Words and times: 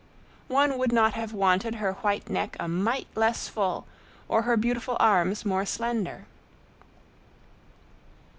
One 0.47 0.79
would 0.79 0.91
not 0.91 1.13
have 1.13 1.31
wanted 1.31 1.75
her 1.75 1.93
white 1.93 2.27
neck 2.27 2.57
a 2.59 2.67
mite 2.67 3.05
less 3.13 3.47
full 3.47 3.85
or 4.27 4.41
her 4.49 4.57
beautiful 4.57 4.97
arms 4.99 5.45
more 5.45 5.63
slender. 5.63 6.25